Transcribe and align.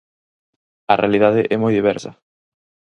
A 0.91 0.93
realidade 1.01 1.41
é 1.53 1.55
moi 1.59 1.73
diversa. 1.79 2.11